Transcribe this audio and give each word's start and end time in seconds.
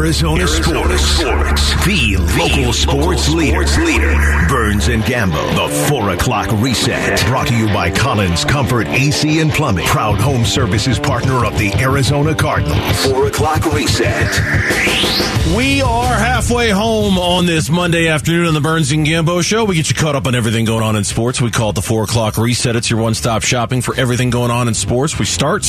Arizona, 0.00 0.40
Arizona 0.40 0.96
sports. 0.96 1.62
sports. 1.62 1.84
The, 1.84 2.14
the 2.16 2.38
local, 2.38 2.72
sports, 2.72 3.28
local 3.28 3.34
leader. 3.36 3.66
sports 3.66 3.78
leader. 3.86 4.46
Burns 4.48 4.88
and 4.88 5.02
Gambo. 5.02 5.68
The 5.68 5.68
4 5.88 6.10
o'clock 6.12 6.50
reset. 6.52 7.22
Brought 7.26 7.48
to 7.48 7.54
you 7.54 7.66
by 7.66 7.90
Collins 7.90 8.42
Comfort 8.46 8.86
AC 8.86 9.40
and 9.40 9.50
Plumbing. 9.52 9.84
Proud 9.86 10.18
home 10.18 10.46
services 10.46 10.98
partner 10.98 11.44
of 11.44 11.58
the 11.58 11.74
Arizona 11.74 12.34
Cardinals. 12.34 13.06
4 13.12 13.26
o'clock 13.26 13.70
reset. 13.74 14.30
We 15.54 15.82
are 15.82 16.14
halfway 16.14 16.70
home 16.70 17.18
on 17.18 17.44
this 17.44 17.68
Monday 17.68 18.08
afternoon 18.08 18.46
on 18.46 18.54
the 18.54 18.60
Burns 18.62 18.92
and 18.92 19.06
Gambo 19.06 19.42
show. 19.44 19.66
We 19.66 19.74
get 19.74 19.90
you 19.90 19.96
caught 19.96 20.16
up 20.16 20.26
on 20.26 20.34
everything 20.34 20.64
going 20.64 20.82
on 20.82 20.96
in 20.96 21.04
sports. 21.04 21.42
We 21.42 21.50
call 21.50 21.70
it 21.70 21.74
the 21.74 21.82
4 21.82 22.04
o'clock 22.04 22.38
reset. 22.38 22.74
It's 22.74 22.88
your 22.88 23.00
one 23.00 23.12
stop 23.12 23.42
shopping 23.42 23.82
for 23.82 23.94
everything 23.96 24.30
going 24.30 24.50
on 24.50 24.66
in 24.66 24.72
sports. 24.72 25.18
We 25.18 25.26
start 25.26 25.66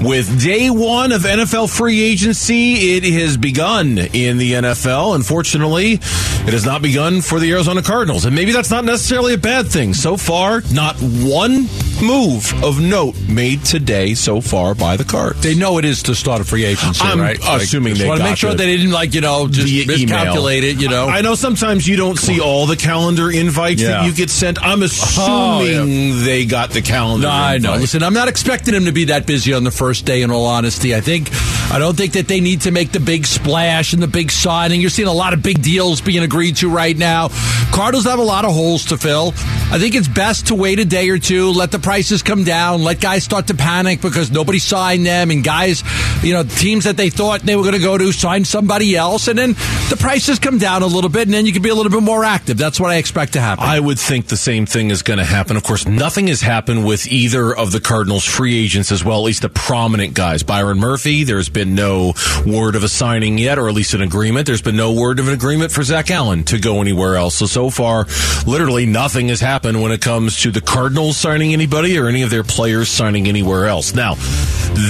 with 0.00 0.40
day 0.40 0.70
one 0.70 1.10
of 1.10 1.22
NFL 1.22 1.74
free 1.74 2.00
agency. 2.00 2.96
It 2.96 3.04
has 3.20 3.36
begun 3.36 3.63
in 3.64 4.36
the 4.38 4.52
NFL. 4.52 5.14
Unfortunately, 5.14 5.94
it 5.94 6.52
has 6.52 6.64
not 6.64 6.82
begun 6.82 7.20
for 7.20 7.40
the 7.40 7.50
Arizona 7.52 7.82
Cardinals. 7.82 8.24
And 8.24 8.34
maybe 8.34 8.52
that's 8.52 8.70
not 8.70 8.84
necessarily 8.84 9.34
a 9.34 9.38
bad 9.38 9.66
thing. 9.68 9.94
So 9.94 10.16
far, 10.16 10.62
not 10.72 10.96
one 10.96 11.66
move 12.02 12.52
of 12.62 12.80
note 12.80 13.16
made 13.28 13.64
today 13.64 14.14
so 14.14 14.40
far 14.40 14.74
by 14.74 14.96
the 14.96 15.04
Cards. 15.04 15.42
They 15.42 15.54
know 15.54 15.78
it 15.78 15.84
is 15.84 16.02
to 16.04 16.14
start 16.14 16.40
a 16.40 16.44
free 16.44 16.64
agency, 16.64 17.04
I'm 17.04 17.20
right? 17.20 17.38
assuming 17.42 17.94
like, 17.94 18.02
they 18.02 18.08
want 18.08 18.20
to 18.20 18.24
make 18.24 18.36
sure 18.36 18.50
the, 18.50 18.56
they 18.56 18.76
didn't 18.76 18.92
like 18.92 19.14
you 19.14 19.20
know 19.20 19.48
just 19.48 19.72
miscalculate 19.86 20.64
it. 20.64 20.80
You 20.80 20.88
know, 20.88 21.06
I 21.06 21.20
know 21.20 21.34
sometimes 21.34 21.86
you 21.86 21.96
don't 21.96 22.18
see 22.18 22.40
all 22.40 22.66
the 22.66 22.76
calendar 22.76 23.30
invites 23.30 23.82
yeah. 23.82 23.88
that 23.88 24.06
you 24.06 24.12
get 24.12 24.30
sent. 24.30 24.62
I'm 24.62 24.82
assuming 24.82 25.30
oh, 25.30 26.16
yeah. 26.16 26.24
they 26.24 26.44
got 26.44 26.70
the 26.70 26.82
calendar. 26.82 27.26
No, 27.26 27.32
I 27.32 27.58
know. 27.58 27.76
Listen, 27.76 28.02
I'm 28.02 28.14
not 28.14 28.28
expecting 28.28 28.74
them 28.74 28.86
to 28.86 28.92
be 28.92 29.06
that 29.06 29.26
busy 29.26 29.52
on 29.52 29.64
the 29.64 29.70
first 29.70 30.04
day. 30.04 30.22
In 30.22 30.30
all 30.30 30.46
honesty, 30.46 30.94
I 30.94 31.00
think 31.00 31.28
I 31.74 31.80
don't 31.80 31.96
think 31.96 32.12
that 32.12 32.28
they 32.28 32.38
need 32.38 32.60
to 32.60 32.70
make 32.70 32.92
the 32.92 33.00
big 33.00 33.26
splash 33.26 33.94
and 33.94 34.00
the 34.00 34.06
big 34.06 34.30
signing. 34.30 34.80
You're 34.80 34.90
seeing 34.90 35.08
a 35.08 35.12
lot 35.12 35.32
of 35.32 35.42
big 35.42 35.60
deals 35.60 36.00
being 36.00 36.22
agreed 36.22 36.54
to 36.58 36.70
right 36.70 36.96
now. 36.96 37.30
Cardinals 37.72 38.04
have 38.04 38.20
a 38.20 38.22
lot 38.22 38.44
of 38.44 38.52
holes 38.52 38.84
to 38.86 38.96
fill. 38.96 39.34
I 39.74 39.78
think 39.80 39.96
it's 39.96 40.06
best 40.06 40.46
to 40.46 40.54
wait 40.54 40.78
a 40.78 40.84
day 40.84 41.08
or 41.08 41.18
two, 41.18 41.50
let 41.50 41.72
the 41.72 41.80
prices 41.80 42.22
come 42.22 42.44
down, 42.44 42.84
let 42.84 43.00
guys 43.00 43.24
start 43.24 43.48
to 43.48 43.54
panic 43.54 44.00
because 44.00 44.30
nobody 44.30 44.60
signed 44.60 45.04
them, 45.04 45.32
and 45.32 45.42
guys, 45.42 45.82
you 46.22 46.32
know, 46.32 46.44
teams 46.44 46.84
that 46.84 46.96
they 46.96 47.10
thought 47.10 47.40
they 47.40 47.56
were 47.56 47.62
going 47.62 47.74
to 47.74 47.80
go 47.80 47.98
to 47.98 48.12
sign 48.12 48.44
somebody 48.44 48.94
else, 48.94 49.26
and 49.26 49.36
then 49.36 49.54
the 49.90 49.96
prices 49.98 50.38
come 50.38 50.58
down 50.58 50.84
a 50.84 50.86
little 50.86 51.10
bit, 51.10 51.22
and 51.22 51.34
then 51.34 51.44
you 51.44 51.52
can 51.52 51.60
be 51.60 51.70
a 51.70 51.74
little 51.74 51.90
bit 51.90 52.04
more 52.04 52.24
active. 52.24 52.56
That's 52.56 52.78
what 52.78 52.92
I 52.92 52.98
expect 52.98 53.32
to 53.32 53.40
happen. 53.40 53.64
I 53.64 53.80
would 53.80 53.98
think 53.98 54.28
the 54.28 54.36
same 54.36 54.64
thing 54.64 54.92
is 54.92 55.02
going 55.02 55.18
to 55.18 55.24
happen. 55.24 55.56
Of 55.56 55.64
course, 55.64 55.88
nothing 55.88 56.28
has 56.28 56.40
happened 56.40 56.86
with 56.86 57.08
either 57.08 57.52
of 57.52 57.72
the 57.72 57.80
Cardinals' 57.80 58.24
free 58.24 58.56
agents 58.56 58.92
as 58.92 59.04
well, 59.04 59.18
at 59.18 59.24
least 59.24 59.42
the 59.42 59.48
prominent 59.48 60.14
guys. 60.14 60.44
Byron 60.44 60.78
Murphy, 60.78 61.24
there's 61.24 61.48
been 61.48 61.74
no 61.74 62.14
word 62.46 62.76
of 62.76 62.84
a 62.84 62.88
signing 62.88 63.38
yet, 63.38 63.58
or 63.58 63.68
at 63.68 63.74
least 63.74 63.92
an 63.92 64.02
agreement. 64.02 64.46
There's 64.46 64.62
been 64.62 64.76
no 64.76 64.92
word 64.92 65.18
of 65.18 65.26
an 65.26 65.34
agreement 65.34 65.72
for 65.72 65.82
Zach 65.82 66.12
Allen 66.12 66.44
to 66.44 66.60
go 66.60 66.80
anywhere 66.80 67.16
else. 67.16 67.34
So, 67.34 67.46
so 67.46 67.70
far, 67.70 68.06
literally 68.46 68.86
nothing 68.86 69.30
has 69.30 69.40
happened 69.40 69.63
when 69.64 69.92
it 69.92 70.02
comes 70.02 70.42
to 70.42 70.50
the 70.50 70.60
Cardinals 70.60 71.16
signing 71.16 71.54
anybody 71.54 71.96
or 71.96 72.06
any 72.06 72.20
of 72.20 72.28
their 72.28 72.44
players 72.44 72.90
signing 72.90 73.26
anywhere 73.26 73.66
else. 73.66 73.94
Now, 73.94 74.16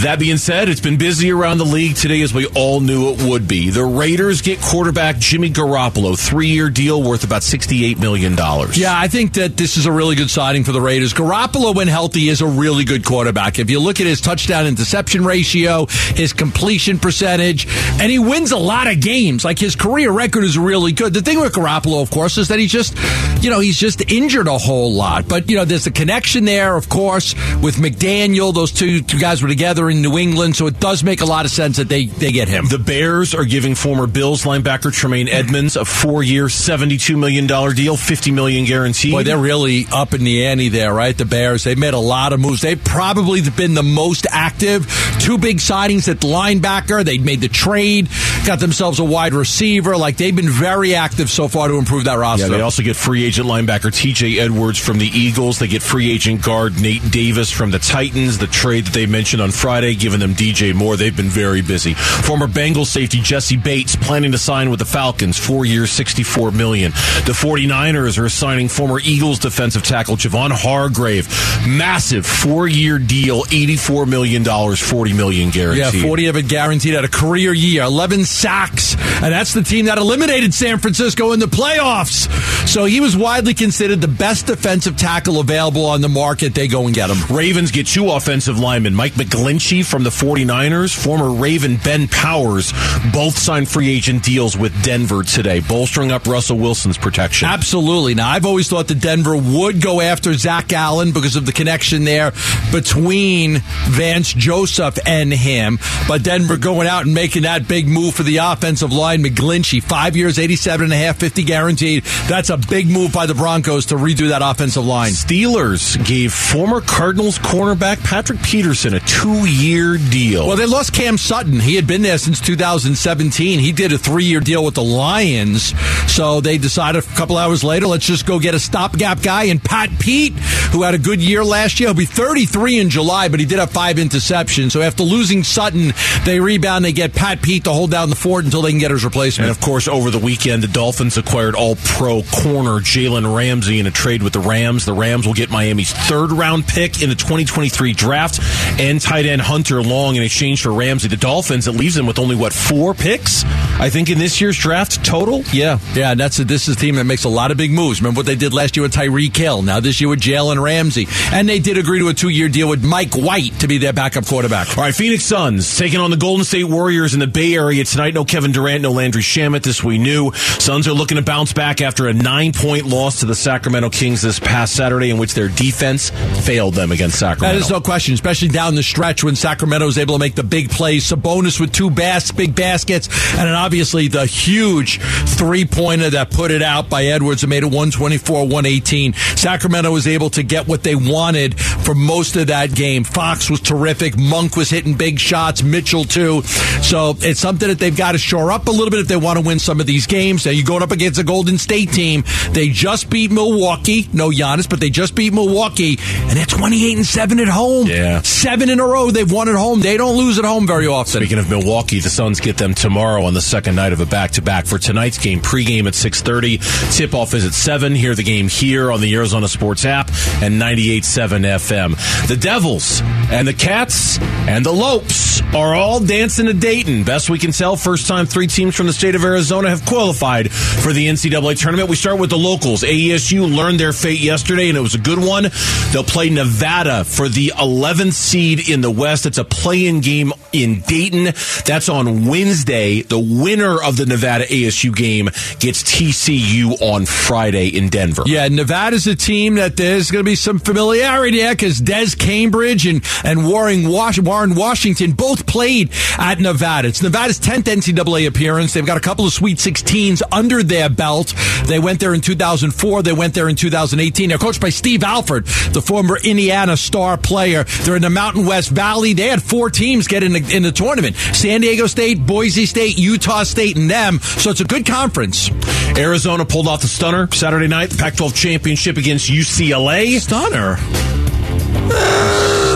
that 0.03 0.17
being 0.19 0.37
said, 0.37 0.69
it's 0.69 0.81
been 0.81 0.99
busy 0.99 1.31
around 1.31 1.59
the 1.59 1.65
league 1.65 1.95
today 1.95 2.23
as 2.23 2.35
we 2.35 2.47
all 2.57 2.81
knew 2.81 3.11
it 3.11 3.23
would 3.23 3.47
be. 3.47 3.71
The 3.71 3.85
Raiders 3.85 4.43
get 4.43 4.61
quarterback 4.61 5.19
Jimmy 5.19 5.51
Garoppolo, 5.51 6.19
three 6.19 6.49
year 6.49 6.71
deal 6.71 7.03
worth 7.03 7.23
about 7.23 7.43
$68 7.43 8.01
million. 8.01 8.33
Yeah, 8.73 8.99
I 8.99 9.07
think 9.07 9.35
that 9.35 9.57
this 9.57 9.77
is 9.77 9.87
a 9.87 9.93
really 9.93 10.17
good 10.17 10.31
signing 10.31 10.65
for 10.65 10.73
the 10.73 10.81
Raiders. 10.81 11.15
Garoppolo, 11.15 11.75
when 11.75 11.87
healthy, 11.87 12.29
is 12.29 12.41
a 12.41 12.47
really 12.47 12.85
good 12.85 13.05
quarterback. 13.05 13.59
If 13.59 13.71
you 13.71 13.79
look 13.79 14.01
at 14.01 14.07
his 14.07 14.21
touchdown 14.21 14.67
interception 14.67 15.25
ratio, 15.25 15.87
his 15.87 16.33
completion 16.33 16.99
percentage, 16.99 17.69
and 18.01 18.11
he 18.11 18.19
wins 18.19 18.51
a 18.51 18.59
lot 18.59 18.87
of 18.89 19.01
games. 19.01 19.45
Like 19.45 19.59
his 19.59 19.77
career 19.77 20.11
record 20.11 20.43
is 20.43 20.59
really 20.59 20.93
good. 20.93 21.13
The 21.15 21.23
thing 21.23 21.41
with 21.41 21.53
Garoppolo, 21.53 22.03
of 22.03 22.11
course, 22.11 22.39
is 22.39 22.49
that 22.49 22.59
he's 22.59 22.73
just, 22.73 22.97
you 23.43 23.51
know, 23.51 23.61
he's 23.61 23.79
just 23.79 24.11
injured 24.11 24.49
a 24.49 24.59
whole 24.65 24.93
lot. 24.95 25.29
But, 25.29 25.51
you 25.51 25.57
know, 25.57 25.65
there's 25.65 25.87
a 25.87 25.91
connection 25.91 26.45
there, 26.47 26.77
of 26.77 26.89
course, 26.89 27.35
with 27.61 27.77
McDaniel. 27.77 28.55
Those 28.55 28.73
two, 28.73 29.03
two 29.03 29.19
guys 29.19 29.43
were 29.43 29.49
together 29.49 29.91
in 29.91 30.01
New 30.01 30.17
England, 30.17 30.57
so 30.57 30.67
it 30.67 30.81
does 30.81 31.05
make 31.05 31.21
a 31.21 31.27
lot 31.27 31.45
of 31.45 31.51
sense 31.51 31.77
that 31.77 31.89
they, 31.89 32.07
they 32.07 32.33
get 32.33 32.49
him. 32.49 32.67
The 32.69 32.79
Bears 32.79 33.35
are 33.35 33.45
giving 33.45 33.75
former 33.75 34.07
Bills 34.07 34.45
linebacker 34.45 34.93
Tremaine 34.93 35.29
Edmunds 35.29 35.77
a 35.77 35.85
four-year, 35.85 36.47
$72 36.47 37.19
million 37.19 37.47
deal, 37.75 37.97
50 37.97 38.31
million 38.31 38.65
guaranteed. 38.65 39.13
Boy, 39.13 39.23
they're 39.23 39.39
really 39.39 39.87
up 39.93 40.15
in 40.15 40.25
the 40.25 40.47
ante 40.47 40.71
there, 40.71 40.93
right? 40.95 41.17
The 41.17 41.27
Bears, 41.27 41.65
they 41.65 41.75
made 41.75 41.95
a 41.95 41.99
lot 41.99 42.33
of 42.33 42.41
moves. 42.41 42.63
They've 42.63 42.83
probably 42.83 43.43
been 43.51 43.75
the 43.75 43.83
most 43.83 44.27
active. 44.31 44.87
Two 45.21 45.37
big 45.37 45.59
signings 45.59 46.09
at 46.09 46.19
linebacker. 46.21 47.05
They 47.05 47.19
made 47.19 47.41
the 47.41 47.49
trade, 47.49 48.09
got 48.47 48.61
themselves 48.61 48.99
a 48.99 49.05
wide 49.05 49.35
receiver. 49.35 49.97
Like, 49.97 50.17
they've 50.17 50.35
been 50.35 50.49
very 50.49 50.95
active 50.95 51.29
so 51.29 51.49
far 51.49 51.69
to 51.69 51.75
improve 51.75 52.05
that 52.05 52.15
roster. 52.15 52.47
Yeah, 52.47 52.57
they 52.57 52.63
also 52.63 52.83
get 52.83 52.97
free 52.97 53.25
agent 53.25 53.47
linebacker 53.47 53.91
TJ 53.93 54.39
Edwards 54.45 54.79
from 54.79 54.99
the 54.99 55.07
Eagles. 55.07 55.59
They 55.59 55.69
get 55.69 55.83
free 55.83 56.13
agent 56.13 56.45
guard 56.45 56.79
Nate 56.79 57.11
Davis 57.11 57.51
from 57.51 57.71
the 57.71 57.79
Titans. 57.79 58.37
The 58.37 58.47
trade 58.47 58.85
that 58.85 58.93
they 58.93 59.07
mentioned 59.07 59.41
on 59.41 59.51
Friday, 59.51 59.95
giving 59.95 60.21
them 60.21 60.35
DJ 60.35 60.75
Moore. 60.75 60.99
They've 60.99 61.17
been 61.17 61.31
very 61.31 61.63
busy. 61.63 61.95
Former 61.95 62.47
Bengals 62.47 62.89
safety 62.89 63.21
Jessie 63.21 63.57
Bates 63.57 63.97
planning 63.97 64.33
to 64.33 64.39
sign 64.39 64.69
with 64.69 64.81
the 64.81 64.85
Falcons, 64.85 65.39
four 65.39 65.65
years, 65.65 65.91
64 65.93 66.51
million. 66.51 66.91
The 67.25 67.33
49ers 67.33 68.19
are 68.23 68.29
signing 68.29 68.69
former 68.69 69.01
Eagles 69.01 69.39
defensive 69.39 69.83
tackle 69.83 70.17
Javon 70.17 70.51
Hargrave. 70.53 71.27
Massive 71.67 72.27
four 72.27 72.69
year 72.69 72.99
deal, 72.99 73.45
$84 73.45 74.07
million, 74.07 74.45
40 74.45 75.13
million 75.15 75.49
guaranteed. 75.49 75.95
Yeah, 75.95 76.07
40 76.07 76.27
of 76.27 76.37
it 76.37 76.49
guaranteed 76.49 76.95
at 76.95 77.05
a 77.05 77.09
career 77.09 77.55
year, 77.55 77.85
11 77.85 78.27
sacks. 78.27 78.95
And 78.95 79.33
that's 79.33 79.55
the 79.55 79.63
team 79.63 79.87
that 79.87 79.97
eliminated 79.97 80.53
San 80.53 80.79
Francisco 80.79 81.33
in 81.33 81.41
the 81.41 81.47
playoffs. 81.47 82.29
So 82.69 82.85
he 82.85 83.01
was 83.01 83.17
widely 83.17 83.55
considered 83.55 84.01
the 84.01 84.09
best 84.09 84.34
defensive 84.43 84.97
tackle 84.97 85.41
available 85.41 85.87
on 85.87 86.01
the 86.01 86.09
market. 86.09 86.55
They 86.55 86.69
go 86.69 86.87
and 86.87 86.95
get 86.95 87.11
him. 87.11 87.35
Ravens 87.35 87.71
get 87.71 87.87
two 87.87 88.11
offensive 88.11 88.59
linemen, 88.59 88.95
Mike 88.95 89.13
McGlinchey 89.15 89.85
from 89.85 90.03
the 90.03 90.11
49ers, 90.11 90.95
former 90.95 91.31
Raven 91.31 91.79
Ben 91.83 92.09
Powers, 92.09 92.73
both 93.13 93.39
signed 93.39 93.69
free 93.69 93.89
agent 93.89 94.23
deals 94.25 94.57
with 94.57 94.73
Denver 94.83 95.23
today, 95.23 95.61
bolstering 95.61 96.13
up 96.13 96.27
Russell 96.27 96.59
Wilson's 96.59 96.99
protection. 96.99 97.49
Absolutely. 97.49 98.15
Now, 98.15 98.29
I've 98.31 98.47
always 98.47 98.69
thought 98.69 98.89
that 98.89 99.01
Denver 99.01 99.37
would 99.37 99.81
go 99.81 100.01
after 100.01 100.35
Zach 100.35 100.73
Allen 100.73 101.13
because 101.13 101.37
of 101.37 101.47
the 101.47 101.53
connection 101.53 102.05
there 102.05 102.33
between 102.73 103.63
Vance 103.89 104.33
Joseph 104.33 104.99
and 105.07 105.33
him. 105.33 105.79
But 106.09 106.23
Denver 106.23 106.57
going 106.57 106.89
out 106.89 107.05
and 107.05 107.15
making 107.15 107.43
that 107.43 107.69
big 107.69 107.87
move 107.87 108.15
for 108.15 108.23
the 108.23 108.39
offensive 108.39 108.93
line, 108.93 109.23
McGlinchey, 109.23 109.83
five 109.83 110.17
years, 110.17 110.39
87 110.39 110.85
and 110.85 110.93
a 110.93 110.97
half, 110.97 111.19
50 111.19 111.43
guaranteed. 111.45 112.05
That's 112.29 112.51
a 112.51 112.57
big 112.57 112.89
move 112.89 113.13
by 113.13 113.27
the 113.27 113.35
Broncos 113.35 113.87
to 113.87 113.97
redo 113.97 114.24
that 114.29 114.43
offensive 114.43 114.85
line. 114.85 115.13
Steelers 115.13 116.03
gave 116.07 116.33
former 116.33 116.81
Cardinals 116.81 117.39
cornerback 117.39 118.03
Patrick 118.05 118.43
Peterson 118.43 118.95
a 118.95 119.01
two 119.01 119.47
year 119.47 119.97
deal. 119.97 120.47
Well, 120.47 120.57
they 120.57 120.67
lost 120.67 120.93
Cam 120.93 121.19
Sutton. 121.19 121.61
He 121.61 121.77
had 121.77 121.87
been 121.87 122.03
there 122.03 122.19
since 122.19 122.41
2017. 122.41 123.59
He 123.59 123.73
did 123.73 123.93
a 123.93 123.99
three 123.99 124.25
year 124.25 124.41
deal 124.41 124.65
with 124.65 124.75
the 124.75 124.85
Lions. 124.85 125.75
So 126.13 126.41
they 126.41 126.59
decided 126.59 127.05
a 127.05 127.07
couple 127.15 127.37
hours 127.37 127.65
later, 127.65 127.87
let's 127.87 128.07
just 128.07 128.27
go 128.27 128.39
get 128.39 128.55
a 128.55 128.61
stopgap 128.61 129.23
guy. 129.23 129.45
And 129.45 129.63
Pat 129.63 129.91
Pete, 129.99 130.35
who 130.73 130.83
had 130.83 130.95
a 130.95 130.99
good 130.99 131.21
year 131.21 131.45
last 131.45 131.81
year, 131.81 131.89
he'll 131.89 131.97
be 131.97 132.07
33 132.07 132.81
in 132.81 132.91
July, 132.91 133.29
but 133.29 133.41
he 133.41 133.47
did 133.47 133.59
have 133.59 133.71
five 133.71 133.97
interceptions. 133.97 134.73
So 134.73 134.81
after 134.83 135.03
losing 135.03 135.43
Sutton, 135.43 135.93
they 136.25 136.41
rebound. 136.41 136.85
They 136.85 136.93
get 136.93 137.15
Pat 137.15 137.43
Pete 137.43 137.65
to 137.65 137.73
hold 137.73 137.91
down 137.91 138.11
the 138.11 138.17
fort 138.17 138.45
until 138.45 138.63
they 138.63 138.71
can 138.71 138.79
get 138.79 138.91
his 138.91 139.05
replacement. 139.05 139.49
And 139.49 139.57
of 139.57 139.63
course, 139.63 139.89
over 139.89 140.11
the 140.11 140.19
weekend, 140.19 140.63
the 140.63 140.69
Dolphins 140.69 141.17
acquired 141.17 141.55
all 141.55 141.77
pro 141.77 142.23
corner 142.23 142.81
Jalen 142.81 143.35
Ramsey 143.37 143.79
in 143.81 143.87
a 143.87 143.91
trade 143.91 144.14
with 144.23 144.33
the 144.33 144.41
Rams. 144.41 144.85
The 144.85 144.93
Rams 144.93 145.27
will 145.27 145.35
get 145.35 145.51
Miami's 145.51 145.93
third 145.93 146.33
round 146.33 146.67
pick 146.67 147.03
in 147.03 147.09
the 147.09 147.15
2023 147.15 147.93
draft 147.93 148.41
and 148.79 149.01
tight 149.01 149.27
end 149.27 149.43
Hunter 149.43 149.83
Long 149.83 150.17
in 150.17 150.23
exchange 150.23 150.63
for 150.63 150.73
Ramsey. 150.73 151.09
The 151.09 151.17
Dolphins, 151.17 151.67
it 151.67 151.73
leaves 151.73 151.95
them 151.95 152.07
with 152.07 152.19
only, 152.19 152.37
what, 152.37 152.53
four 152.53 152.95
picks? 152.95 153.45
I 153.45 153.91
think 153.91 154.11
in 154.11 154.19
this 154.19 154.41
year's 154.41 154.59
draft 154.59 155.05
total? 155.05 155.43
Yeah. 155.53 155.79
Yeah, 155.95 156.13
and 156.13 156.21
that's 156.21 156.39
a, 156.39 156.45
this 156.45 156.69
is 156.69 156.77
a 156.77 156.79
team 156.79 156.97
that 156.97 157.05
makes 157.05 157.25
a 157.25 157.29
lot 157.29 157.51
of 157.51 157.57
big 157.57 157.71
moves. 157.71 158.01
Remember 158.01 158.21
what 158.21 158.27
they 158.27 158.37
did 158.37 158.53
last 158.53 158.77
year 158.77 158.83
with 158.83 158.93
Tyreek 158.93 159.37
Hill. 159.37 159.63
Now 159.63 159.81
this 159.81 160.01
year 160.01 160.09
with 160.09 160.21
Jalen 160.21 160.63
Ramsey. 160.63 161.07
And 161.33 161.49
they 161.49 161.59
did 161.59 161.79
agree 161.79 161.99
to 162.01 162.09
a 162.09 162.15
two 162.15 162.29
year 162.29 162.49
deal 162.49 162.69
with 162.69 162.85
Mike 162.85 163.15
White 163.15 163.59
to 163.61 163.69
be 163.69 163.79
their 163.79 163.93
backup 163.93 164.27
quarterback. 164.27 164.77
All 164.77 164.85
right, 164.85 164.95
Phoenix 164.95 165.25
Suns 165.25 165.77
taking 165.77 166.01
on 166.01 166.11
the 166.11 166.17
Golden 166.17 166.45
State 166.45 166.65
Warriors 166.65 167.15
in 167.15 167.21
the 167.21 167.27
Bay 167.27 167.55
Area 167.55 167.85
tonight. 167.85 168.15
No 168.15 168.25
Kevin 168.25 168.53
Durant, 168.53 168.83
no 168.83 168.93
Landry 168.93 169.23
Shamet. 169.23 169.63
This 169.63 169.83
we 169.83 169.99
knew. 169.99 170.33
Suns 170.33 170.87
are 170.87 170.93
looking 170.93 171.17
to 171.17 171.23
bounce 171.23 171.53
back 171.53 171.81
after 171.81 172.07
a 172.09 172.13
nine 172.13 172.53
point 172.53 172.87
loss 172.87 173.21
to 173.21 173.27
the 173.27 173.35
Sacramento 173.35 173.91
Kings 173.91 174.04
this 174.13 174.39
past 174.39 174.77
Saturday, 174.77 175.11
in 175.11 175.17
which 175.17 175.33
their 175.33 175.49
defense 175.49 176.11
failed 176.45 176.75
them 176.75 176.93
against 176.93 177.19
Sacramento. 177.19 177.57
That 177.59 177.65
is 177.65 177.71
no 177.71 177.81
question, 177.81 178.13
especially 178.13 178.49
down 178.49 178.75
the 178.75 178.83
stretch 178.83 179.25
when 179.25 179.35
Sacramento 179.37 179.87
was 179.87 179.97
able 179.97 180.17
to 180.17 180.19
make 180.19 180.35
the 180.35 180.43
big 180.43 180.71
plays. 180.71 181.05
Sabonis 181.11 181.59
with 181.59 181.73
two 181.73 181.91
bas- 181.91 182.31
big 182.31 182.55
baskets, 182.55 183.09
and 183.33 183.49
then 183.49 183.55
obviously 183.55 184.09
the 184.09 184.27
huge 184.27 185.01
three 185.01 185.65
pointer 185.65 186.11
that 186.11 186.31
put 186.31 186.51
it 186.51 186.63
out 186.63 186.91
by 186.91 187.05
Edwards 187.07 187.43
and 187.43 187.51
made 187.51 187.63
it 187.63 187.67
124 187.67 188.43
118. 188.43 189.15
Sacramento 189.15 189.91
was 189.91 190.07
able 190.07 190.29
to 190.31 190.43
get 190.43 190.69
what 190.69 190.83
they 190.83 190.95
wanted 190.95 191.59
for 191.59 191.95
most 191.95 192.37
of 192.37 192.49
that 192.49 192.75
game. 192.75 193.03
Fox 193.05 193.49
was 193.49 193.61
terrific. 193.61 194.19
Monk 194.19 194.57
was 194.57 194.69
hitting 194.69 194.95
big 194.95 195.19
shots. 195.19 195.63
Mitchell, 195.63 196.05
too. 196.05 196.43
So 196.83 197.17
it's 197.21 197.41
something 197.41 197.69
that 197.69 197.79
they've 197.79 197.95
they've 197.95 197.99
got 197.99 198.13
to 198.13 198.19
shore 198.19 198.51
up 198.51 198.67
a 198.67 198.71
little 198.71 198.91
bit 198.91 199.01
if 199.01 199.09
they 199.09 199.17
want 199.17 199.39
to 199.39 199.47
win 199.47 199.59
some 199.59 199.81
of 199.81 199.87
these 199.87 200.07
games. 200.07 200.45
Now 200.45 200.53
you're 200.53 200.67
going 200.67 200.83
up 200.83 200.91
against 200.91 201.21
a 201.21 201.25
Golden 201.25 201.59
State 201.59 201.93
team. 201.93 202.25
They 202.51 202.69
just 202.69 203.09
beat 203.09 203.31
Milwaukee. 203.31 203.94
No 204.13 204.31
Giannis, 204.31 204.69
but 204.69 204.81
they 204.81 204.91
just 204.91 205.15
beat 205.15 205.33
Milwaukee, 205.33 205.99
and 206.01 206.31
they're 206.31 206.47
28 206.47 206.97
and 206.97 207.07
seven 207.07 207.41
at 207.41 207.49
home. 207.49 207.87
Yeah, 207.87 208.23
seven 208.23 208.69
in 208.71 208.81
a 208.81 208.87
row 208.87 209.11
they've 209.11 209.31
won 209.31 209.49
at 209.49 209.55
home. 209.55 209.81
They 209.81 209.97
don't 209.97 210.17
lose 210.17 210.39
at 210.39 210.45
home 210.45 210.67
very 210.67 210.87
often. 210.87 211.21
Speaking 211.21 211.39
of 211.39 211.49
Milwaukee, 211.49 212.01
the 212.01 212.11
Suns 212.11 212.41
get 212.41 212.57
them 212.57 212.75
tomorrow 212.75 213.25
on 213.25 213.35
the 213.35 213.41
second 213.41 213.77
night 213.77 213.93
of 213.93 214.01
a 214.01 214.07
back-to-back 214.07 214.67
for 214.67 214.79
tonight's 214.79 215.19
game. 215.19 215.41
Pregame 215.41 215.87
at 215.87 215.95
6:30. 215.95 216.59
Tip-off 216.93 217.35
is 217.35 217.45
at 217.45 217.55
seven. 217.55 217.95
Hear 217.95 218.15
the 218.15 218.23
game 218.23 218.49
here 218.49 218.91
on 218.91 219.01
the 219.01 219.15
Arizona 219.15 219.49
Sports 219.49 219.85
app 219.85 220.09
and 220.43 220.61
98.7 220.61 221.45
FM. 221.45 221.97
The 222.29 222.37
Devils 222.37 223.01
and 223.31 223.47
the 223.47 223.53
Cats 223.55 224.19
and 224.49 224.65
the 224.65 224.73
Lopes 224.73 225.41
are 225.55 225.75
all 225.75 226.01
dancing 226.01 226.47
to 226.47 226.55
Dayton. 226.55 227.05
Best 227.05 227.31
we 227.31 227.39
can 227.39 227.53
tell, 227.53 227.77
first 227.77 228.07
time 228.07 228.27
three 228.27 228.47
teams 228.47 228.75
from 228.75 228.87
the 228.87 228.93
state 228.93 229.15
of 229.15 229.25
Arizona 229.25 229.69
have 229.69 229.85
qualified 229.87 230.51
for 230.53 230.93
the 230.93 231.07
NCAA 231.09 231.59
tournament. 231.59 231.89
We 231.89 231.97
start 231.97 232.19
with 232.19 232.31
the 232.31 232.39
locals. 232.39 232.83
ASU 232.83 233.55
learned 233.55 233.79
their 233.81 233.84
fate 233.93 234.21
yesterday, 234.21 234.69
and 234.69 234.79
it 234.79 234.81
was 234.81 234.95
a 234.95 234.99
good 234.99 235.19
one. 235.19 235.49
They'll 235.93 236.05
play 236.05 236.31
Nevada 236.31 237.05
for 237.05 237.29
the 237.29 237.53
11th 237.57 238.13
seed 238.15 238.69
in 238.69 238.81
the 238.81 238.91
West. 238.91 239.27
It's 239.27 239.39
a 239.39 239.45
play-in 239.45 240.01
game 240.01 240.33
in 240.53 240.81
Dayton. 240.81 241.25
That's 241.67 241.89
on 241.89 242.27
Wednesday. 242.27 243.03
The 243.03 243.19
winner 243.19 243.83
of 243.83 243.97
the 243.97 244.07
Nevada 244.07 244.47
ASU 244.47 244.95
game 244.95 245.27
gets 245.59 245.83
TCU 245.83 246.81
on 246.81 247.07
Friday 247.07 247.69
in 247.69 247.89
Denver. 247.89 248.23
Yeah, 248.27 248.49
Nevada's 248.49 249.07
a 249.07 249.17
team 249.17 249.57
that 249.57 249.77
there's 249.77 250.11
going 250.11 250.25
to 250.25 250.29
be 250.31 250.37
some 250.37 250.59
familiarity 250.59 251.39
there 251.39 251.53
because 251.55 251.79
Des 251.79 252.17
Cambridge 252.19 252.87
and, 252.87 253.05
and 253.25 253.47
Warren, 253.47 253.89
Was- 253.89 254.21
Warren 254.21 254.55
Washington 254.55 255.13
both 255.13 255.47
played 255.47 255.91
at 256.19 256.39
Nevada. 256.41 256.89
It's 256.89 257.03
Nevada's 257.03 257.41
10th 257.41 257.65
NCAA 257.65 258.27
appearance. 258.27 258.73
They've 258.75 258.87
got 258.87 258.97
a 258.97 259.01
couple 259.01 259.27
of 259.27 259.33
Sweet 259.33 259.59
16s 259.59 260.23
under 260.33 260.63
their 260.63 260.89
belt. 260.89 261.35
They 261.67 261.79
went 261.79 262.01
there 262.01 262.15
in 262.15 262.21
2004. 262.21 263.03
They 263.03 263.13
went 263.13 263.35
there 263.35 263.49
in 263.49 263.57
2018. 263.75 264.29
They're 264.29 264.39
coached 264.39 264.61
by 264.61 264.69
Steve 264.69 265.03
Alford, 265.03 265.47
the 265.47 265.83
former 265.83 266.17
Indiana 266.17 266.77
star 266.77 267.17
player. 267.17 267.65
They're 267.83 267.97
in 267.97 268.03
the 268.03 268.11
Mountain 268.11 268.47
West 268.47 268.71
Valley. 268.71 269.15
They 269.15 269.27
had 269.27 269.43
four 269.43 269.69
teams 269.69 270.07
get 270.07 270.23
in 270.23 270.33
the, 270.33 270.57
in 270.57 270.63
the 270.63 270.71
tournament. 270.71 271.17
San 271.17 271.61
Diego 271.61 271.89
State, 271.89 272.25
Boise 272.25 272.67
State, 272.67 272.97
Utah 272.97 273.43
State, 273.43 273.77
and 273.77 273.91
them. 273.91 274.21
So 274.21 274.51
it's 274.51 274.61
a 274.61 274.65
good 274.65 274.87
conference. 274.87 275.51
Arizona 275.99 276.45
pulled 276.45 276.69
off 276.69 276.83
the 276.83 276.89
stunner 276.89 277.29
Saturday 277.33 277.67
night, 277.67 277.97
Pac 277.99 278.15
12 278.17 278.35
championship 278.35 278.97
against 278.97 279.29
UCLA. 279.29 280.21
Stunner. 280.21 280.77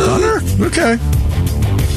Stunner? 0.03 0.67
Okay. 0.67 1.28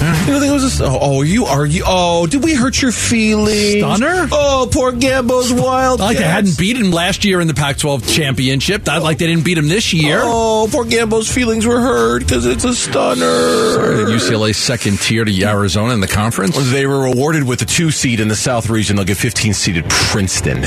You 0.02 0.40
think 0.40 0.50
it 0.50 0.52
was 0.52 0.82
a, 0.82 0.86
oh, 0.86 0.98
oh, 1.00 1.22
you 1.22 1.46
are 1.46 1.66
you 1.66 1.84
oh 1.86 2.26
did 2.26 2.44
we 2.44 2.56
hurt 2.56 2.82
your 2.82 2.92
feelings? 2.92 3.78
Stunner? 3.84 4.28
Oh 4.32 4.68
poor 4.72 4.92
Gambo's 4.92 5.54
wild 5.54 6.00
like 6.00 6.18
they 6.18 6.24
hadn't 6.24 6.58
beat 6.58 6.76
him 6.76 6.92
last 6.92 7.24
year 7.24 7.40
in 7.40 7.48
the 7.48 7.54
Pac-12 7.54 8.12
championship. 8.12 8.86
Not 8.86 9.04
like 9.04 9.20
they 9.20 9.28
didn't 9.28 9.46
beat 9.46 9.58
him 9.58 9.68
this 9.68 9.94
year. 9.94 10.22
Oh 10.24 10.68
poor 10.72 10.86
Gambo's 10.86 11.32
feelings 11.32 11.68
were 11.68 11.80
hurt 11.80 12.20
because 12.20 12.48
it's 12.48 12.64
a 12.64 12.74
stunner. 12.74 13.74
Sorry, 13.74 13.96
UCLA 14.06 14.56
second 14.56 15.00
tier 15.00 15.24
to 15.24 15.44
Arizona 15.44 15.94
in 15.94 16.00
the 16.00 16.08
conference. 16.08 16.58
They 16.72 16.88
were 16.88 17.06
awarded 17.06 17.44
with 17.44 17.62
a 17.62 17.66
two 17.66 17.92
seed 17.92 18.20
in 18.20 18.28
the 18.28 18.36
South 18.36 18.70
region. 18.70 18.96
They'll 18.96 19.06
get 19.06 19.18
15 19.18 19.54
seeded 19.54 19.88
Princeton 19.90 20.62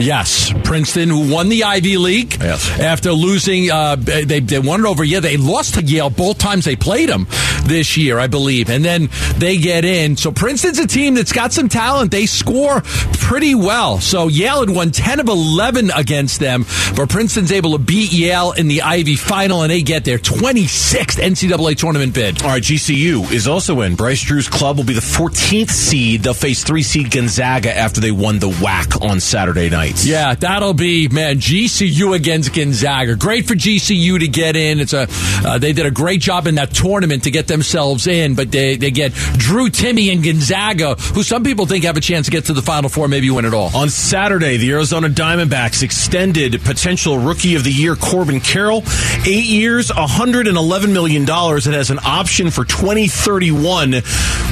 Yes, 0.00 0.52
Princeton, 0.64 1.08
who 1.08 1.32
won 1.32 1.48
the 1.48 1.64
Ivy 1.64 1.96
League 1.96 2.36
yes. 2.40 2.78
after 2.78 3.12
losing. 3.12 3.70
Uh, 3.70 3.96
they 3.96 4.40
they 4.40 4.58
won 4.58 4.80
it 4.80 4.86
over. 4.86 5.04
Yeah, 5.04 5.20
they 5.20 5.36
lost 5.36 5.74
to 5.74 5.82
Yale 5.82 6.10
both 6.10 6.38
times 6.38 6.64
they 6.64 6.76
played 6.76 7.08
them 7.08 7.26
this 7.64 7.96
year, 7.96 8.18
I 8.18 8.26
believe, 8.26 8.70
and 8.70 8.84
then 8.84 9.08
they 9.36 9.58
get 9.58 9.84
in. 9.84 10.16
So 10.16 10.32
Princeton's 10.32 10.78
a 10.78 10.86
team 10.86 11.14
that's 11.14 11.32
got 11.32 11.52
some 11.52 11.68
talent. 11.68 12.10
They 12.10 12.26
score 12.26 12.80
pretty 12.82 13.54
well. 13.54 14.00
So 14.00 14.28
Yale 14.28 14.60
had 14.60 14.70
won 14.70 14.90
ten 14.90 15.20
of 15.20 15.28
eleven 15.28 15.90
against 15.90 16.40
them, 16.40 16.64
but 16.96 17.08
Princeton's 17.08 17.52
able 17.52 17.72
to 17.72 17.78
beat 17.78 18.12
Yale 18.12 18.52
in 18.52 18.68
the 18.68 18.82
Ivy 18.82 19.16
final, 19.16 19.62
and 19.62 19.70
they 19.70 19.82
get 19.82 20.04
their 20.04 20.18
twenty 20.18 20.66
sixth 20.66 21.18
NCAA 21.18 21.76
tournament 21.76 22.14
bid. 22.14 22.42
All 22.42 22.48
right, 22.48 22.62
GCU 22.62 23.30
is 23.32 23.46
also 23.46 23.80
in. 23.82 23.96
Bryce 23.96 24.22
Drew's 24.22 24.48
club 24.48 24.76
will 24.76 24.84
be 24.84 24.94
the 24.94 25.00
14th 25.00 25.70
seed. 25.70 26.22
They'll 26.22 26.34
face 26.34 26.64
three 26.64 26.82
seed 26.82 27.10
Gonzaga 27.10 27.76
after 27.76 28.00
they 28.00 28.10
won 28.10 28.38
the 28.38 28.50
WAC 28.50 29.02
on 29.02 29.20
Saturday 29.20 29.68
night. 29.68 29.89
Yeah, 29.96 30.34
that'll 30.34 30.74
be 30.74 31.08
man 31.08 31.38
GCU 31.38 32.14
against 32.14 32.54
Gonzaga. 32.54 33.16
Great 33.16 33.46
for 33.46 33.54
GCU 33.54 34.20
to 34.20 34.28
get 34.28 34.56
in. 34.56 34.80
It's 34.80 34.92
a 34.92 35.06
uh, 35.44 35.58
they 35.58 35.72
did 35.72 35.86
a 35.86 35.90
great 35.90 36.20
job 36.20 36.46
in 36.46 36.56
that 36.56 36.72
tournament 36.72 37.24
to 37.24 37.30
get 37.30 37.46
themselves 37.46 38.06
in, 38.06 38.34
but 38.34 38.50
they 38.50 38.76
they 38.76 38.90
get 38.90 39.12
Drew 39.12 39.68
Timme 39.68 40.12
and 40.12 40.22
Gonzaga, 40.22 40.94
who 40.94 41.22
some 41.22 41.44
people 41.44 41.66
think 41.66 41.84
have 41.84 41.96
a 41.96 42.00
chance 42.00 42.26
to 42.26 42.32
get 42.32 42.46
to 42.46 42.52
the 42.52 42.62
Final 42.62 42.88
Four, 42.88 43.08
maybe 43.08 43.30
win 43.30 43.44
it 43.44 43.54
all. 43.54 43.74
On 43.76 43.88
Saturday, 43.88 44.56
the 44.56 44.70
Arizona 44.72 45.08
Diamondbacks 45.08 45.82
extended 45.82 46.60
potential 46.62 47.18
Rookie 47.18 47.56
of 47.56 47.64
the 47.64 47.72
Year 47.72 47.96
Corbin 47.96 48.40
Carroll 48.40 48.82
eight 49.26 49.46
years, 49.46 49.92
111 49.94 50.92
million 50.92 51.24
dollars. 51.24 51.66
It 51.66 51.74
has 51.74 51.90
an 51.90 51.98
option 52.04 52.50
for 52.50 52.64
2031. 52.64 53.92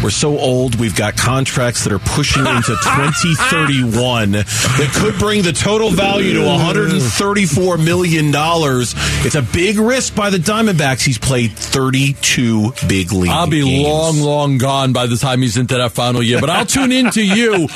We're 0.02 0.10
so 0.10 0.38
old, 0.38 0.76
we've 0.78 0.94
got 0.94 1.16
contracts 1.16 1.82
that 1.84 1.92
are 1.92 1.98
pushing 1.98 2.46
into 2.46 2.68
2031 2.82 4.30
that 4.32 4.92
could 4.94 5.18
bring 5.18 5.42
the 5.42 5.52
total 5.52 5.90
value 5.90 6.34
to 6.34 6.46
134 6.46 7.78
million 7.78 8.30
dollars. 8.30 8.94
It's 9.26 9.34
a 9.34 9.42
big 9.42 9.76
risk 9.78 10.14
by 10.14 10.30
the 10.30 10.38
Diamondbacks. 10.38 11.04
He's 11.04 11.18
played 11.18 11.52
32 11.52 12.72
big 12.86 13.12
league. 13.12 13.30
I'll 13.30 13.48
be 13.48 13.62
games. 13.64 13.86
long, 13.88 14.20
long 14.20 14.58
gone 14.58 14.92
by 14.92 15.06
the 15.06 15.16
time 15.16 15.42
he's 15.42 15.56
into 15.56 15.74
that 15.76 15.92
final 15.92 16.22
year. 16.22 16.40
But 16.40 16.50
I'll 16.50 16.66
tune 16.66 16.92
in 16.92 17.10
to 17.10 17.22
you 17.22 17.66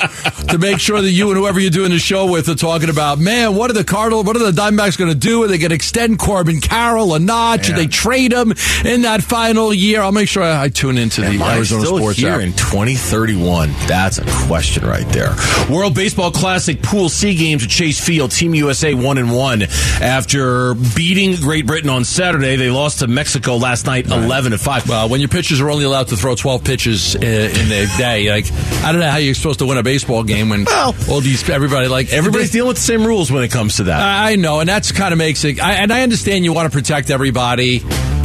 to 0.49 0.57
make 0.57 0.79
sure 0.79 1.01
that 1.01 1.11
you 1.11 1.29
and 1.29 1.37
whoever 1.37 1.59
you're 1.59 1.71
doing 1.71 1.91
the 1.91 1.99
show 1.99 2.31
with 2.31 2.47
are 2.47 2.55
talking 2.55 2.89
about. 2.89 3.19
Man, 3.19 3.53
what 3.55 3.69
are 3.69 3.73
the 3.73 3.83
Cardinals? 3.83 4.25
What 4.25 4.37
are 4.37 4.51
the 4.51 4.51
Diamondbacks 4.61 4.97
going 4.97 5.11
to 5.11 5.17
do? 5.17 5.43
Are 5.43 5.47
they 5.47 5.57
going 5.57 5.69
to 5.69 5.75
extend 5.75 6.19
Corbin 6.19 6.61
Carroll 6.61 7.11
or 7.11 7.19
not? 7.19 7.65
Should 7.65 7.75
they 7.75 7.87
trade 7.87 8.31
him 8.31 8.53
in 8.85 9.01
that 9.01 9.21
final 9.23 9.73
year? 9.73 10.01
I'll 10.01 10.11
make 10.13 10.29
sure 10.29 10.43
I, 10.43 10.69
tune 10.69 10.97
into 10.97 11.21
the 11.21 11.37
Arizona 11.43 11.85
still 11.85 12.12
Sports 12.13 12.37
here 12.37 12.41
in 12.41 12.53
2031. 12.53 13.69
That's 13.87 14.17
a 14.17 14.25
question 14.47 14.85
right 14.85 15.07
there. 15.09 15.35
World 15.69 15.95
Baseball 15.95 16.31
Classic 16.31 16.81
Pool 16.81 17.09
C 17.09 17.35
games 17.35 17.63
at 17.63 17.69
Chase 17.69 18.03
Field. 18.03 18.31
Team 18.31 18.53
USA 18.55 18.93
one 18.93 19.17
and 19.17 19.35
one 19.35 19.63
after 20.01 20.73
beating 20.95 21.35
Great 21.35 21.65
Britain 21.65 21.89
on 21.89 22.03
Saturday. 22.03 22.55
They 22.55 22.69
lost 22.69 22.99
to 22.99 23.07
Mexico 23.07 23.57
last 23.57 23.85
night, 23.85 24.07
right. 24.07 24.23
11 24.23 24.51
to 24.51 24.57
five. 24.57 24.87
Well, 24.87 25.09
when 25.09 25.19
your 25.19 25.29
pitchers 25.29 25.61
are 25.61 25.69
only 25.69 25.85
allowed 25.85 26.07
to 26.09 26.17
throw 26.17 26.35
12 26.35 26.63
pitches 26.63 27.15
uh, 27.15 27.19
in 27.19 27.71
a 27.71 27.87
day, 27.97 28.29
like 28.29 28.51
I 28.83 28.91
don't 28.91 29.01
know 29.01 29.09
how 29.09 29.17
you're 29.17 29.35
supposed 29.35 29.59
to 29.59 29.65
win 29.65 29.77
a 29.77 29.83
baseball 29.83 30.23
game 30.23 30.49
when 30.49 30.65
well, 30.65 30.95
all 31.09 31.21
these 31.21 31.47
everybody 31.49 31.87
like 31.87 32.11
everybody's 32.11 32.51
dealing 32.51 32.69
with 32.69 32.77
the 32.77 32.83
same 32.83 33.05
rules 33.05 33.31
when 33.31 33.43
it 33.43 33.51
comes 33.51 33.77
to 33.77 33.83
that. 33.85 34.01
I 34.01 34.35
know, 34.35 34.59
and 34.59 34.69
that's 34.69 34.91
kind 34.91 35.13
of 35.13 35.17
makes 35.17 35.43
it. 35.43 35.61
I, 35.61 35.73
and 35.73 35.91
I 35.91 36.03
understand 36.03 36.45
you 36.45 36.53
want 36.53 36.71
to 36.71 36.77
protect 36.77 37.09
everybody. 37.09 37.81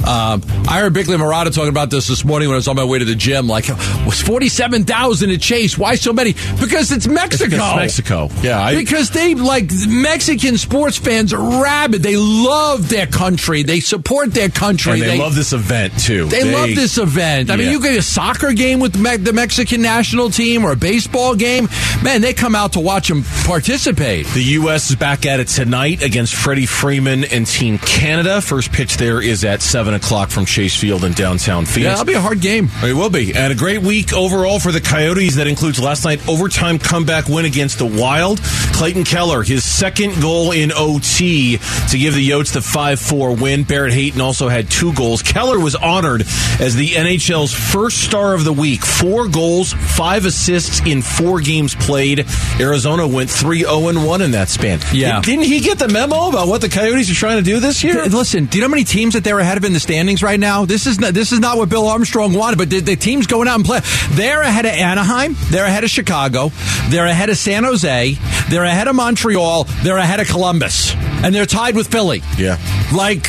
Um, 0.09 0.43
I 0.67 0.81
heard 0.81 0.95
Bickley 0.95 1.17
Marotta 1.19 1.55
talking 1.55 1.69
about 1.69 1.91
this 1.91 2.07
this 2.07 2.25
morning 2.25 2.49
when 2.49 2.55
I 2.55 2.57
was 2.57 2.67
on 2.67 2.77
my 2.77 2.85
way 2.85 2.99
to 2.99 3.05
the 3.05 3.15
gym. 3.15 3.47
Like, 3.47 3.69
was 4.07 4.23
forty-seven 4.23 4.85
thousand 4.85 5.31
at 5.31 5.43
Chase? 5.43 5.77
Why 5.77 5.97
so 5.97 6.15
many? 6.15 6.33
Because 6.59 6.91
it's 6.93 7.07
Mexico. 7.07 7.57
It's 7.57 7.77
Mexico. 7.77 8.29
Yeah. 8.41 8.59
I, 8.59 8.75
because 8.75 9.11
they 9.11 9.35
like 9.35 9.71
Mexican 9.87 10.57
sports 10.57 10.97
fans 10.97 11.35
are 11.35 11.62
rabid. 11.62 12.03
They 12.03 12.17
love 12.17 12.88
their 12.88 13.07
country. 13.07 13.62
They 13.65 13.81
support 13.81 14.33
their 14.33 14.49
country. 14.49 14.93
And 14.93 15.03
they, 15.03 15.07
they 15.09 15.19
love 15.19 15.35
this 15.35 15.53
event 15.53 15.99
too. 15.99 16.25
They, 16.25 16.43
they, 16.43 16.55
love 16.55 16.71
this 16.71 16.97
event. 16.97 17.50
I 17.50 17.55
yeah. 17.55 17.65
mean, 17.65 17.73
you 17.73 17.83
get 17.83 17.99
a 17.99 18.03
soccer 18.03 18.55
game 18.55 18.81
with 18.81 18.95
the 18.95 19.33
Mexican 19.35 19.83
national 19.83 20.31
team 20.31 20.65
or 20.65 20.73
a 20.73 20.77
baseball 20.77 21.35
game. 21.35 21.69
Man, 22.03 22.23
they 22.23 22.33
come 22.33 22.55
out 22.55 22.73
to 22.73 22.81
watch 22.81 23.09
them 23.09 23.25
participate. 23.45 24.27
The 24.29 24.43
U.S. 24.43 24.88
is 24.88 24.97
back 24.97 25.27
at 25.27 25.38
it 25.38 25.49
tonight 25.49 26.03
against 26.03 26.35
Freddie 26.35 26.65
Freeman 26.65 27.25
and 27.25 27.47
Team 27.47 27.77
Canada. 27.77 28.41
First 28.41 28.73
pitch 28.73 28.97
there 28.97 29.21
is 29.21 29.45
at 29.45 29.61
seven 29.61 29.98
o'clock 29.99 30.31
from 30.31 30.47
Chase 30.47 30.78
Field 30.78 31.05
in 31.05 31.12
downtown 31.12 31.67
Phoenix. 31.67 31.85
Yeah, 31.85 31.90
that'll 31.90 32.05
be 32.07 32.14
a 32.14 32.21
hard 32.21 32.40
game. 32.40 32.69
It 32.83 32.95
will 32.95 33.11
be. 33.11 33.35
And 33.35 33.52
a 33.52 33.57
great 33.57 33.83
week 33.83 34.12
overall 34.12 34.59
for 34.59 34.73
the 34.73 34.81
Coyotes. 34.81 35.37
That 35.37 35.47
includes 35.47 35.78
last 35.81 36.05
night 36.05 36.26
overtime 36.28 36.78
comeback 36.78 37.28
win 37.28 37.45
against 37.45 37.78
the 37.78 37.87
Wild. 37.87 38.40
Clayton 38.73 39.05
Keller, 39.05 39.43
his 39.43 39.64
second 39.64 40.21
goal 40.23 40.52
in 40.52 40.73
OT 40.73 41.59
to 41.90 41.99
give 41.99 42.14
the 42.14 42.28
Yotes 42.28 42.52
the 42.52 42.61
5-4 42.61 43.40
win. 43.40 43.64
Barrett 43.64 43.93
Hayton 43.93 44.21
also 44.21 44.49
had 44.49 44.71
two 44.71 44.93
goals. 44.95 45.23
Keller 45.23 45.59
was 45.59 45.75
honored 45.75 46.23
as 46.61 46.75
the 46.76 46.90
NHL's 46.90 47.52
first 47.52 48.02
star 48.02 48.35
of 48.35 48.45
the 48.45 48.52
week. 48.52 48.85
Four 48.85 49.28
goals, 49.28 49.73
five 49.73 50.25
assists 50.25 50.81
in 50.87 51.02
four 51.02 51.40
games 51.40 51.75
played. 51.75 52.26
Arizona 52.61 53.07
went 53.07 53.31
3-0-1 53.31 54.25
in 54.25 54.31
that 54.33 54.49
span. 54.49 54.81
Yeah. 54.93 55.21
Didn't 55.21 55.45
he 55.45 55.61
get 55.61 55.78
the 55.78 55.88
memo 55.88 56.28
about 56.28 56.49
what 56.49 56.61
the 56.61 56.69
Coyotes 56.69 57.11
are 57.11 57.14
trying 57.14 57.38
to 57.38 57.45
do 57.45 57.61
this 57.61 57.83
year? 57.83 58.07
Listen, 58.07 58.47
do 58.47 58.59
you 58.59 58.62
know 58.62 58.69
how 58.69 58.71
many 58.71 58.85
teams 58.85 59.14
that 59.14 59.25
they're 59.25 59.38
ahead 59.38 59.57
of 59.57 59.64
in 59.64 59.73
the 59.73 59.81
standings 59.88 60.23
right 60.23 60.38
now? 60.38 60.66
This 60.66 60.87
is 60.87 61.00
not, 61.00 61.14
this 61.14 61.33
is 61.33 61.40
not 61.40 61.57
what 61.57 61.71
Bill 61.71 61.88
Armstrong 61.88 62.35
wanted, 62.35 62.59
but 62.59 62.68
the, 62.68 62.80
the 62.80 62.95
team's 62.95 63.26
going 63.26 63.49
out 63.49 63.54
and 63.54 63.64
play. 63.64 63.80
They're 64.11 64.42
ahead 64.42 64.66
of 64.66 64.73
Anaheim. 64.73 65.35
They're 65.49 65.64
ahead 65.64 65.83
of 65.83 65.88
Chicago. 65.88 66.52
They're 66.90 67.07
ahead 67.07 67.30
of 67.30 67.38
San 67.38 67.64
Jose. 67.64 68.18
They're 68.50 68.64
ahead 68.64 68.87
of 68.87 68.97
Montreal. 68.97 69.64
They're 69.83 69.97
ahead 69.97 70.21
of 70.21 70.28
Columbus. 70.28 70.95
And 70.95 71.35
they're 71.35 71.47
tied 71.47 71.75
with 71.75 71.87
Philly. 71.88 72.23
Yeah. 72.37 72.59
Like, 72.95 73.28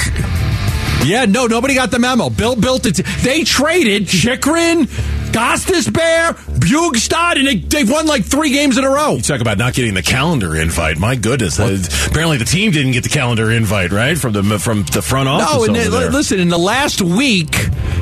yeah, 1.06 1.24
no, 1.30 1.48
nobody 1.48 1.76
got 1.76 1.92
the 1.92 2.00
memo. 2.00 2.30
Bill 2.30 2.58
built 2.58 2.86
it. 2.86 2.98
They 3.24 3.46
traded 3.46 4.08
Chychrun. 4.08 4.90
Gostisbehere, 5.40 6.34
Bjugstad, 6.60 7.38
and 7.38 7.48
they, 7.48 7.56
they've 7.56 7.90
won 7.90 8.06
like 8.08 8.26
three 8.26 8.52
games 8.52 8.78
in 8.78 8.84
a 8.84 8.90
row. 8.90 9.16
You 9.16 9.22
talk 9.22 9.40
about 9.42 9.58
not 9.58 9.74
getting 9.74 9.94
the 9.94 10.02
calendar 10.02 10.56
invite. 10.56 10.98
My 10.98 11.16
goodness. 11.16 11.60
Uh, 11.60 11.80
apparently 12.08 12.38
the 12.38 12.46
team 12.46 12.72
didn't 12.72 12.92
get 12.92 13.04
the 13.04 13.10
calendar 13.10 13.50
invite, 13.52 13.92
right? 13.92 14.18
From 14.18 14.34
the 14.34 14.60
from 14.60 14.84
the 14.84 15.02
front 15.02 15.30
office. 15.30 15.56
No, 15.56 15.64
and 15.64 15.76
they- 15.76 16.10
listen, 16.10 16.40
in 16.40 16.50
the 16.50 16.58
last 16.60 17.02
week, 17.02 17.52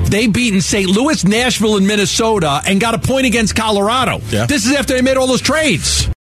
they 0.06 0.28
beaten 0.28 0.62
St. 0.62 0.90
Louis, 0.90 1.24
Nashville, 1.26 1.78
and 1.78 1.88
Minnesota 1.88 2.62
and 2.66 2.80
got 2.82 2.96
a 2.96 3.00
point 3.00 3.26
against 3.26 3.56
Colorado. 3.56 4.20
Yeah. 4.30 4.46
This 4.46 4.66
is 4.66 4.74
after 4.74 4.94
they 4.94 5.02
made 5.02 5.18
all 5.18 5.28
those 5.28 5.42
trades. 5.42 6.10